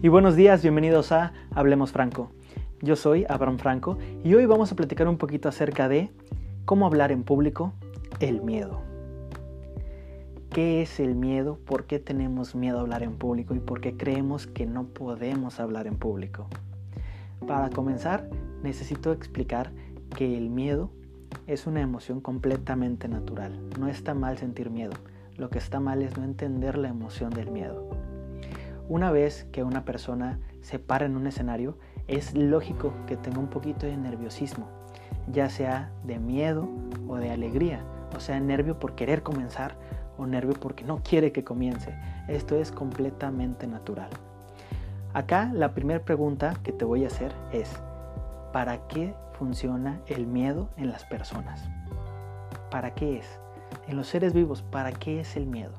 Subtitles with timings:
[0.00, 2.30] Y buenos días, bienvenidos a Hablemos Franco.
[2.80, 6.12] Yo soy Abraham Franco y hoy vamos a platicar un poquito acerca de
[6.66, 7.72] cómo hablar en público,
[8.20, 8.80] el miedo.
[10.50, 11.58] ¿Qué es el miedo?
[11.66, 13.56] ¿Por qué tenemos miedo a hablar en público?
[13.56, 16.46] ¿Y por qué creemos que no podemos hablar en público?
[17.48, 18.30] Para comenzar,
[18.62, 19.72] necesito explicar
[20.16, 20.92] que el miedo
[21.48, 23.58] es una emoción completamente natural.
[23.80, 24.92] No está mal sentir miedo.
[25.36, 28.07] Lo que está mal es no entender la emoción del miedo.
[28.88, 31.76] Una vez que una persona se para en un escenario,
[32.06, 34.66] es lógico que tenga un poquito de nerviosismo,
[35.30, 36.66] ya sea de miedo
[37.06, 37.84] o de alegría,
[38.16, 39.76] o sea, nervio por querer comenzar
[40.16, 41.94] o nervio porque no quiere que comience.
[42.28, 44.08] Esto es completamente natural.
[45.12, 47.70] Acá la primera pregunta que te voy a hacer es,
[48.54, 51.68] ¿para qué funciona el miedo en las personas?
[52.70, 53.38] ¿Para qué es?
[53.86, 55.74] En los seres vivos, ¿para qué es el miedo?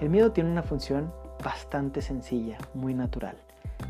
[0.00, 1.12] El miedo tiene una función
[1.46, 3.36] bastante sencilla, muy natural,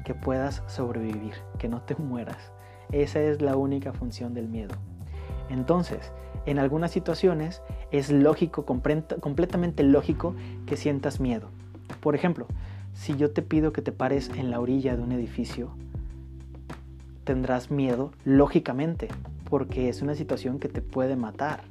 [0.05, 2.53] que puedas sobrevivir, que no te mueras.
[2.93, 4.75] Esa es la única función del miedo.
[5.49, 6.13] Entonces,
[6.45, 10.35] en algunas situaciones es lógico, completamente lógico
[10.67, 11.49] que sientas miedo.
[12.01, 12.47] Por ejemplo,
[12.93, 15.71] si yo te pido que te pares en la orilla de un edificio,
[17.25, 19.09] tendrás miedo lógicamente,
[19.49, 21.63] porque es una situación que te puede matar.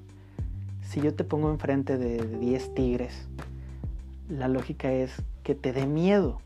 [0.82, 3.28] Si yo te pongo enfrente de 10 tigres,
[4.28, 6.42] la lógica es que te dé miedo,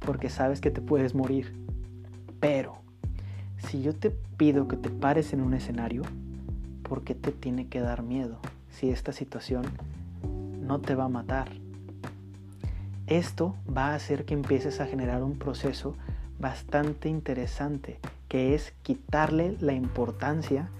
[0.00, 1.54] porque sabes que te puedes morir.
[2.40, 2.78] Pero,
[3.58, 6.02] si yo te pido que te pares en un escenario,
[6.82, 9.66] ¿por qué te tiene que dar miedo si esta situación
[10.60, 11.48] no te va a matar?
[13.06, 15.94] Esto va a hacer que empieces a generar un proceso
[16.40, 20.70] bastante interesante, que es quitarle la importancia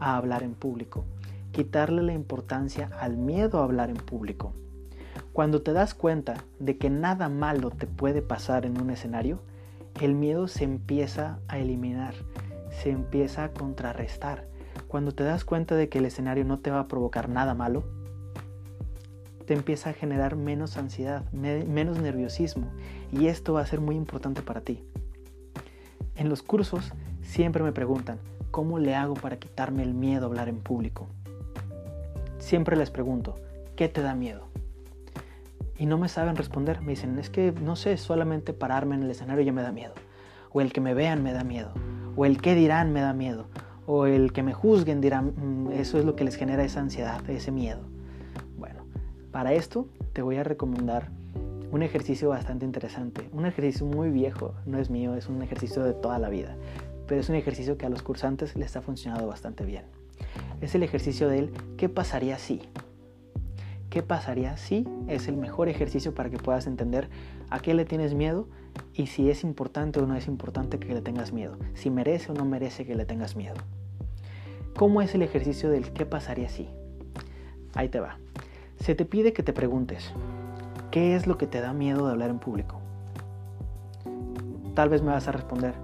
[0.00, 1.04] a hablar en público,
[1.52, 4.54] quitarle la importancia al miedo a hablar en público.
[5.32, 9.40] Cuando te das cuenta de que nada malo te puede pasar en un escenario,
[10.00, 12.14] el miedo se empieza a eliminar,
[12.82, 14.46] se empieza a contrarrestar.
[14.88, 17.84] Cuando te das cuenta de que el escenario no te va a provocar nada malo,
[19.46, 22.66] te empieza a generar menos ansiedad, menos nerviosismo
[23.10, 24.84] y esto va a ser muy importante para ti.
[26.14, 28.18] En los cursos siempre me preguntan,
[28.50, 31.06] ¿cómo le hago para quitarme el miedo a hablar en público?
[32.38, 33.36] Siempre les pregunto,
[33.76, 34.52] ¿qué te da miedo?
[35.78, 36.80] Y no me saben responder.
[36.80, 39.94] Me dicen, es que no sé, solamente pararme en el escenario ya me da miedo.
[40.52, 41.72] O el que me vean me da miedo.
[42.16, 43.46] O el que dirán me da miedo.
[43.86, 47.28] O el que me juzguen dirán, mm, eso es lo que les genera esa ansiedad,
[47.28, 47.80] ese miedo.
[48.58, 48.84] Bueno,
[49.30, 51.08] para esto te voy a recomendar
[51.72, 53.28] un ejercicio bastante interesante.
[53.32, 56.54] Un ejercicio muy viejo, no es mío, es un ejercicio de toda la vida.
[57.06, 59.84] Pero es un ejercicio que a los cursantes les ha funcionado bastante bien.
[60.60, 62.60] Es el ejercicio del ¿qué pasaría si?
[63.92, 67.10] ¿Qué pasaría si es el mejor ejercicio para que puedas entender
[67.50, 68.48] a qué le tienes miedo
[68.94, 71.58] y si es importante o no es importante que le tengas miedo?
[71.74, 73.56] Si merece o no merece que le tengas miedo.
[74.74, 76.70] ¿Cómo es el ejercicio del qué pasaría si?
[77.74, 78.16] Ahí te va.
[78.76, 80.10] Se te pide que te preguntes,
[80.90, 82.80] ¿qué es lo que te da miedo de hablar en público?
[84.74, 85.74] Tal vez me vas a responder,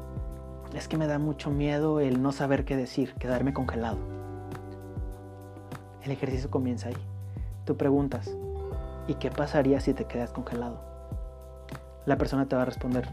[0.75, 3.99] es que me da mucho miedo el no saber qué decir, quedarme congelado.
[6.03, 7.18] El ejercicio comienza ahí.
[7.69, 8.35] Tú preguntas,
[9.09, 10.81] ¿y qué pasaría si te quedas congelado?
[12.07, 13.07] La persona te va a responder,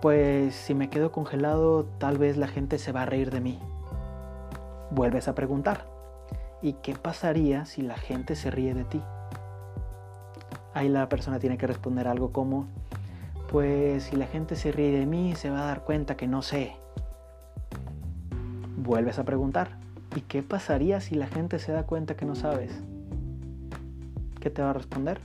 [0.00, 3.58] pues si me quedo congelado tal vez la gente se va a reír de mí.
[4.90, 5.84] Vuelves a preguntar,
[6.62, 9.02] ¿y qué pasaría si la gente se ríe de ti?
[10.72, 12.66] Ahí la persona tiene que responder algo como,
[13.52, 16.40] pues si la gente se ríe de mí se va a dar cuenta que no
[16.40, 16.76] sé.
[18.78, 19.76] Vuelves a preguntar,
[20.16, 22.72] ¿y qué pasaría si la gente se da cuenta que no sabes?
[24.40, 25.20] ¿Qué te va a responder?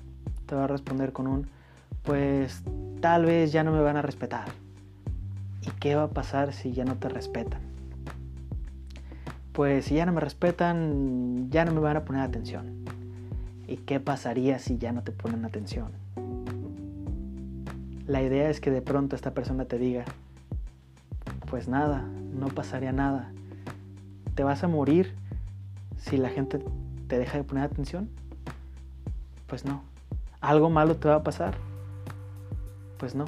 [0.46, 1.48] Te va a responder con un,
[2.04, 2.64] pues
[3.02, 4.48] tal vez ya no me van a respetar.
[5.62, 7.62] ¿Y qué va a pasar si ya no te respetan?
[9.54, 12.84] Pues si ya no me respetan, ya no me van a poner atención.
[13.68, 15.92] ¿Y qué pasaría si ya no te ponen atención?
[18.08, 20.04] La idea es que de pronto esta persona te diga,
[21.50, 22.02] pues nada,
[22.34, 23.32] no pasaría nada.
[24.36, 25.14] ¿Te vas a morir
[25.98, 26.60] si la gente
[27.08, 28.10] te deja de poner atención?
[29.48, 29.84] Pues no.
[30.42, 31.56] ¿Algo malo te va a pasar?
[32.98, 33.26] Pues no.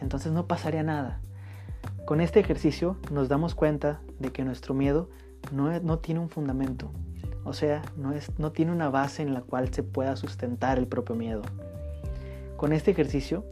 [0.00, 1.20] Entonces no pasaría nada.
[2.04, 5.08] Con este ejercicio nos damos cuenta de que nuestro miedo
[5.52, 6.90] no, no tiene un fundamento.
[7.44, 10.86] O sea, no, es, no tiene una base en la cual se pueda sustentar el
[10.86, 11.42] propio miedo.
[12.56, 13.44] Con este ejercicio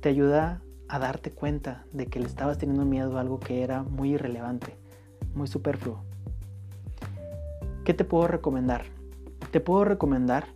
[0.00, 3.82] te ayuda a darte cuenta de que le estabas teniendo miedo a algo que era
[3.82, 4.76] muy irrelevante,
[5.34, 6.02] muy superfluo.
[7.84, 8.86] ¿Qué te puedo recomendar?
[9.50, 10.46] Te puedo recomendar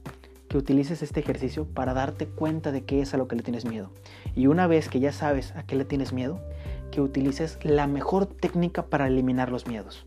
[0.52, 3.64] que utilices este ejercicio para darte cuenta de qué es a lo que le tienes
[3.64, 3.88] miedo.
[4.36, 6.42] Y una vez que ya sabes a qué le tienes miedo,
[6.90, 10.04] que utilices la mejor técnica para eliminar los miedos.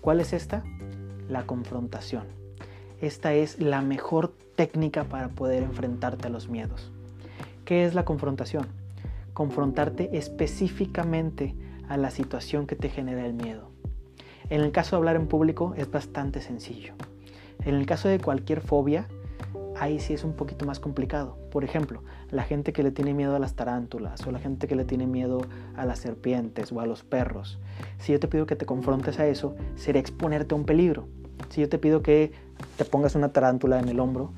[0.00, 0.64] ¿Cuál es esta?
[1.28, 2.24] La confrontación.
[3.00, 6.90] Esta es la mejor técnica para poder enfrentarte a los miedos.
[7.64, 8.66] ¿Qué es la confrontación?
[9.34, 11.54] Confrontarte específicamente
[11.88, 13.70] a la situación que te genera el miedo.
[14.50, 16.94] En el caso de hablar en público es bastante sencillo.
[17.64, 19.06] En el caso de cualquier fobia,
[19.78, 21.36] ahí sí es un poquito más complicado.
[21.50, 24.76] Por ejemplo, la gente que le tiene miedo a las tarántulas o la gente que
[24.76, 25.42] le tiene miedo
[25.76, 27.58] a las serpientes o a los perros.
[27.98, 31.06] Si yo te pido que te confrontes a eso, sería exponerte a un peligro.
[31.50, 32.32] Si yo te pido que
[32.76, 34.32] te pongas una tarántula en el hombro,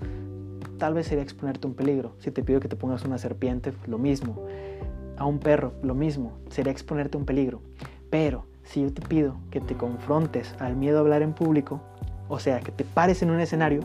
[0.78, 2.12] tal vez sería exponerte a un peligro.
[2.18, 4.44] Si te pido que te pongas una serpiente, lo mismo.
[5.16, 6.32] A un perro, lo mismo.
[6.50, 7.60] Sería exponerte a un peligro.
[8.10, 11.80] Pero si yo te pido que te confrontes al miedo a hablar en público,
[12.28, 13.80] o sea, que te pares en un escenario,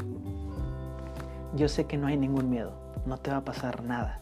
[1.55, 2.73] yo sé que no hay ningún miedo,
[3.05, 4.19] no te va a pasar nada.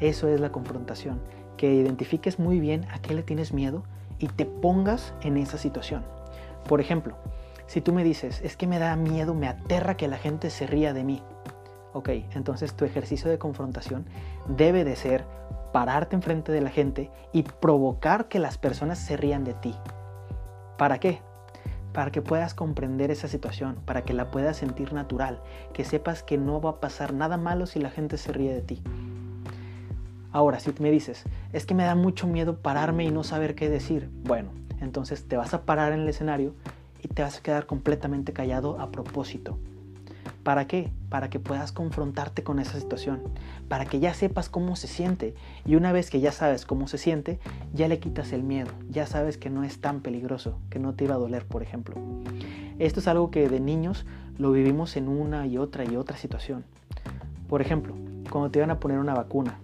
[0.00, 1.20] Eso es la confrontación,
[1.56, 3.84] que identifiques muy bien a qué le tienes miedo
[4.18, 6.04] y te pongas en esa situación.
[6.68, 7.16] Por ejemplo,
[7.66, 10.66] si tú me dices, es que me da miedo, me aterra que la gente se
[10.66, 11.22] ría de mí.
[11.92, 14.06] Ok, entonces tu ejercicio de confrontación
[14.48, 15.24] debe de ser
[15.72, 19.74] pararte enfrente de la gente y provocar que las personas se rían de ti.
[20.78, 21.20] ¿Para qué?
[21.92, 25.40] Para que puedas comprender esa situación, para que la puedas sentir natural,
[25.72, 28.62] que sepas que no va a pasar nada malo si la gente se ríe de
[28.62, 28.82] ti.
[30.32, 33.68] Ahora, si me dices, es que me da mucho miedo pararme y no saber qué
[33.68, 34.50] decir, bueno,
[34.80, 36.54] entonces te vas a parar en el escenario
[37.02, 39.58] y te vas a quedar completamente callado a propósito.
[40.42, 40.90] ¿Para qué?
[41.08, 43.20] Para que puedas confrontarte con esa situación,
[43.68, 45.34] para que ya sepas cómo se siente
[45.64, 47.38] y una vez que ya sabes cómo se siente,
[47.72, 51.04] ya le quitas el miedo, ya sabes que no es tan peligroso, que no te
[51.04, 51.94] iba a doler, por ejemplo.
[52.80, 54.04] Esto es algo que de niños
[54.36, 56.64] lo vivimos en una y otra y otra situación.
[57.48, 57.94] Por ejemplo,
[58.28, 59.60] cuando te iban a poner una vacuna,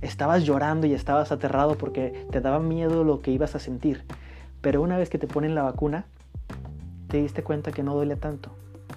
[0.00, 4.02] estabas llorando y estabas aterrado porque te daba miedo lo que ibas a sentir,
[4.60, 6.04] pero una vez que te ponen la vacuna,
[7.06, 8.55] te diste cuenta que no duele tanto,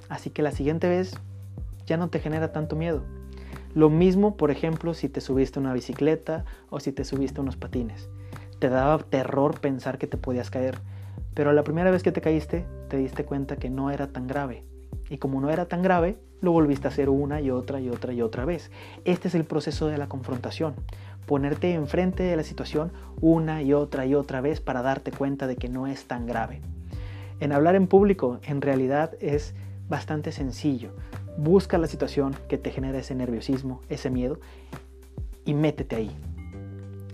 [0.09, 1.15] Así que la siguiente vez
[1.85, 3.03] ya no te genera tanto miedo.
[3.75, 7.55] Lo mismo, por ejemplo, si te subiste a una bicicleta o si te subiste unos
[7.55, 8.09] patines.
[8.59, 10.79] Te daba terror pensar que te podías caer,
[11.33, 14.63] pero la primera vez que te caíste te diste cuenta que no era tan grave.
[15.09, 18.13] Y como no era tan grave, lo volviste a hacer una y otra y otra
[18.13, 18.71] y otra vez.
[19.05, 20.75] Este es el proceso de la confrontación.
[21.25, 25.57] Ponerte enfrente de la situación una y otra y otra vez para darte cuenta de
[25.57, 26.61] que no es tan grave.
[27.39, 29.53] En hablar en público, en realidad es
[29.89, 30.91] bastante sencillo.
[31.37, 34.39] Busca la situación que te genera ese nerviosismo, ese miedo
[35.45, 36.11] y métete ahí.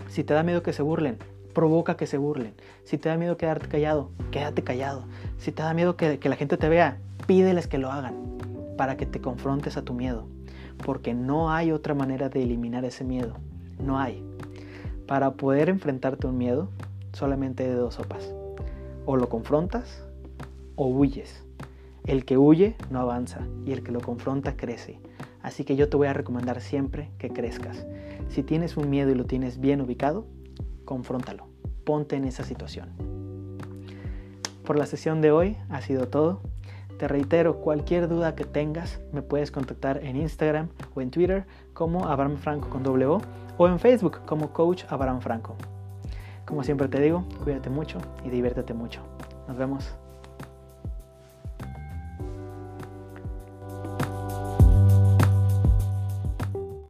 [0.08, 1.18] Si te da miedo que se burlen,
[1.54, 2.54] provoca que se burlen.
[2.84, 5.04] Si te da miedo quedarte callado, quédate callado.
[5.38, 8.14] Si te da miedo que, que la gente te vea, pídeles que lo hagan
[8.76, 10.26] para que te confrontes a tu miedo.
[10.84, 13.36] Porque no hay otra manera de eliminar ese miedo.
[13.78, 14.22] No hay.
[15.06, 16.68] Para poder enfrentarte a un miedo,
[17.12, 18.34] solamente hay de dos sopas.
[19.06, 20.04] O lo confrontas
[20.74, 21.45] o huyes.
[22.06, 25.00] El que huye no avanza y el que lo confronta crece.
[25.42, 27.84] Así que yo te voy a recomendar siempre que crezcas.
[28.28, 30.26] Si tienes un miedo y lo tienes bien ubicado,
[30.84, 31.48] confróntalo.
[31.84, 32.90] Ponte en esa situación.
[34.64, 36.42] Por la sesión de hoy ha sido todo.
[36.98, 41.44] Te reitero, cualquier duda que tengas me puedes contactar en Instagram o en Twitter
[41.74, 43.20] como Abraham Franco con O
[43.58, 45.56] o en Facebook como Coach Abraham Franco.
[46.46, 49.00] Como siempre te digo, cuídate mucho y diviértete mucho.
[49.48, 50.05] Nos vemos.